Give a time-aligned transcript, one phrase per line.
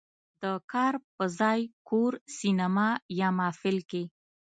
[0.41, 4.03] "د کار په ځای، کور، سینما یا محفل" کې